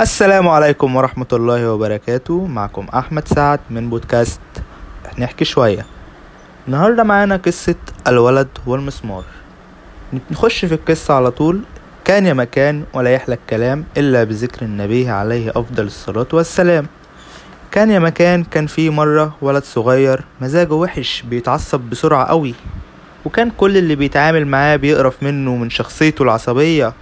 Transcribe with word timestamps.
السلام 0.00 0.48
عليكم 0.48 0.96
ورحمة 0.96 1.26
الله 1.32 1.72
وبركاته. 1.72 2.46
معكم 2.46 2.86
أحمد 2.94 3.28
سعد 3.28 3.60
من 3.70 3.90
بودكاست 3.90 4.40
نحكي 5.18 5.44
شوية. 5.44 5.86
النهاردة 6.66 7.02
معانا 7.02 7.36
قصة 7.36 7.74
الولد 8.06 8.48
والمسمار. 8.66 9.24
نخش 10.30 10.64
في 10.64 10.74
القصة 10.74 11.14
على 11.14 11.30
طول. 11.30 11.60
كان 12.04 12.26
يا 12.26 12.32
مكان 12.32 12.84
ولا 12.94 13.10
يحلى 13.10 13.34
الكلام 13.34 13.84
إلا 13.96 14.24
بذكر 14.24 14.64
النبي 14.64 15.08
عليه 15.08 15.50
أفضل 15.50 15.84
الصلاة 15.86 16.28
والسلام. 16.32 16.86
كان 17.72 17.90
يا 17.90 17.98
مكان 17.98 18.44
كان 18.44 18.66
في 18.66 18.90
مرة 18.90 19.36
ولد 19.40 19.64
صغير 19.64 20.24
مزاجه 20.40 20.74
وحش 20.74 21.22
بيتعصب 21.22 21.80
بسرعة 21.80 22.24
قوي. 22.24 22.54
وكان 23.24 23.50
كل 23.50 23.76
اللي 23.76 23.94
بيتعامل 23.94 24.46
معاه 24.46 24.76
بيقرف 24.76 25.22
منه 25.22 25.56
من 25.56 25.70
شخصيته 25.70 26.22
العصبية. 26.22 26.92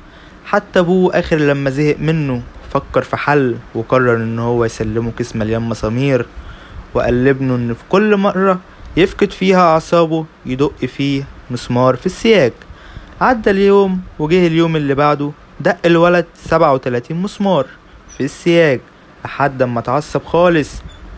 حتى 0.45 0.79
أبوه 0.79 1.19
آخر 1.19 1.37
لما 1.37 1.71
زهق 1.71 1.97
منه 1.99 2.43
فكر 2.75 3.03
في 3.03 3.17
حل 3.17 3.57
وقرر 3.75 4.17
إن 4.17 4.39
هو 4.39 4.65
يسلمه 4.65 5.11
كيس 5.19 5.37
مليان 5.37 5.63
مسامير 5.63 6.27
وقال 6.95 7.25
لابنه 7.25 7.55
إن 7.55 7.75
في 7.75 7.83
كل 7.89 8.17
مرة 8.17 8.61
يفقد 8.97 9.31
فيها 9.31 9.61
أعصابه 9.61 10.25
يدق 10.47 10.85
فيه 10.85 11.25
مسمار 11.51 11.97
في 11.97 12.07
السياج 12.07 12.53
عدى 13.21 13.51
اليوم 13.51 14.01
وجه 14.19 14.47
اليوم 14.47 14.77
اللي 14.77 14.95
بعده 14.95 15.31
دق 15.61 15.77
الولد 15.85 16.27
سبعة 16.45 16.73
وتلاتين 16.73 17.17
مسمار 17.23 17.67
في 18.17 18.25
السياج 18.25 18.81
لحد 19.25 19.63
ما 19.63 19.81
اتعصب 19.81 20.25
خالص. 20.25 20.71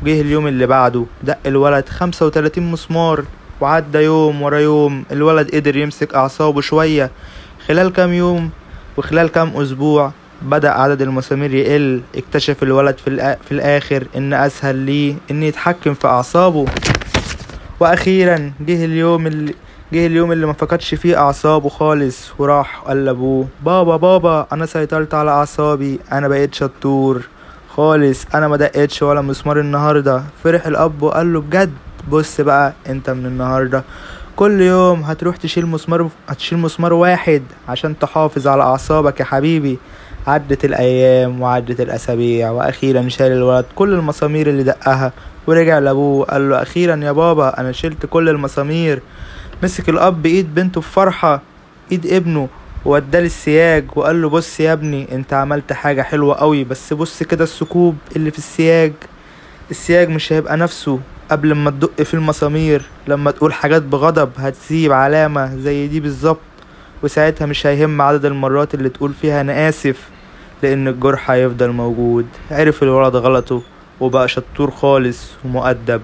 وجه 0.03 0.21
اليوم 0.21 0.47
اللي 0.47 0.67
بعده 0.67 1.05
دق 1.23 1.39
الولد 1.47 1.89
خمسة 1.89 2.27
وتلاتين 2.27 2.71
مسمار. 2.71 3.25
وعدى 3.61 3.99
يوم 3.99 4.43
ورا 4.43 4.59
يوم 4.59 5.05
الولد 5.13 5.55
قدر 5.55 5.77
يمسك 5.77 6.15
أعصابه 6.15 6.61
شوية 6.61 7.11
خلال 7.67 7.93
كام 7.93 8.13
يوم 8.13 8.51
وخلال 8.97 9.29
كام 9.29 9.49
أسبوع 9.57 10.13
بدأ 10.43 10.71
عدد 10.71 11.03
المسامير 11.03 11.55
يقل 11.55 12.03
اكتشف 12.17 12.63
الولد 12.63 12.99
في. 12.99 13.37
في 13.45 13.53
الآخر 13.53 14.07
إن 14.17 14.33
أسهل 14.33 14.77
ليه 14.77 15.15
إن 15.31 15.43
يتحكم 15.43 15.95
في 15.95 16.07
أعصابه. 16.07 16.67
وأخيرا 17.81 18.53
جه 18.61 18.85
اليوم 18.85 19.27
اللي 19.27 19.55
جه 19.93 20.07
اليوم 20.07 20.33
اللي 20.33 20.47
ما 20.47 20.53
فقدش 20.53 20.95
فيه 20.95 21.19
أعصابه 21.19 21.69
خالص 21.69 22.31
وراح 22.39 22.83
قال 22.87 23.05
لأبوه 23.05 23.47
بابا 23.65 23.97
بابا 23.97 24.47
أنا 24.53 24.67
سيطرت 24.67 25.15
على 25.15 25.31
أعصابي 25.31 25.99
أنا 26.13 26.29
بقيت 26.29 26.55
شطور. 26.55 27.23
خالص 27.69 28.25
أنا 28.35 28.49
ما 28.49 28.57
دقتش 28.57 29.03
ولا 29.03 29.21
مسمار 29.21 29.61
النهاردة. 29.61 30.23
فرح 30.45 30.67
الأب 30.67 31.03
وقال 31.03 31.33
له 31.33 31.41
بجد؟ 31.41 31.73
بص 32.09 32.41
بقى 32.41 32.73
أنت 32.89 33.11
من 33.11 33.27
النهاردة. 33.27 33.85
كل 34.37 34.61
يوم 34.61 35.01
هتروح 35.03 35.37
تشيل 35.37 35.67
مسمار 35.67 36.09
هتشيل 36.29 36.59
مسمار 36.59 36.93
واحد 36.93 37.43
عشان 37.69 37.99
تحافظ 37.99 38.47
على 38.49 38.63
أعصابك 38.63 39.21
يا 39.21 39.25
حبيبي. 39.25 39.79
عدت 40.27 40.65
الأيام 40.65 41.41
وعدت 41.43 41.81
الأسابيع 41.81 42.51
وأخيرا 42.51 43.09
شال 43.09 43.33
الولد 43.33 43.65
كل 43.75 43.93
المسامير 43.93 44.49
اللي 44.49 44.63
دقها 44.63 45.13
ورجع 45.47 45.79
لأبوه 45.79 46.25
قال 46.25 46.51
له 46.51 46.63
أخيرا 46.63 46.97
يا 46.97 47.13
بابا 47.13 47.61
أنا 47.61 47.73
شلت 47.73 48.07
كل 48.07 48.29
المسامير. 48.29 49.03
مسك 49.63 49.89
الأب 49.89 50.27
إيد 50.27 50.55
بنته 50.55 50.81
بفرحة 50.81 51.43
إيد 51.93 52.07
ابنه 52.07 52.49
ووداه 52.85 53.21
للسياج 53.21 53.85
وقال 53.97 54.23
له 54.23 54.29
بص 54.29 54.61
يا 54.61 54.73
ابني 54.73 55.15
أنت 55.15 55.33
عملت 55.33 55.73
حاجة 55.73 56.03
حلوة 56.03 56.35
قوي 56.35 56.65
بس 56.65 56.93
بص 56.93 57.23
كده 57.23 57.45
الثقوب 57.45 57.97
اللي 58.17 58.31
في 58.31 58.39
السياج. 58.39 58.93
السياج 59.71 60.09
مش 60.09 60.33
هيبقى 60.33 60.57
نفسه 60.57 61.01
قبل 61.31 61.53
ما 61.55 61.71
تدق 61.71 62.03
في 62.03 62.15
المسامير. 62.15 62.83
لما 63.09 63.31
تقول 63.31 63.53
حاجات 63.53 63.83
بغضب 63.83 64.31
هتسيب 64.37 64.93
علامة 64.93 65.57
زي 65.57 65.87
دي 65.87 66.01
بالظبط 66.01 66.41
وساعتها 67.03 67.47
مش 67.47 67.67
هيهم 67.67 68.01
عدد 68.03 68.25
المرات 68.25 68.75
اللي 68.75 68.89
تقول 68.89 69.13
فيها 69.23 69.41
أنا 69.41 69.69
آسف. 69.69 70.09
لأن 70.63 70.89
الجرح 70.89 71.31
هيفضل 71.31 71.71
موجود. 71.71 72.27
عرف 72.51 72.83
الولد 72.83 73.17
غلطه 73.17 73.63
وبقى 74.01 74.29
شطور 74.29 74.71
خالص 74.71 75.31
ومؤدب. 75.45 76.03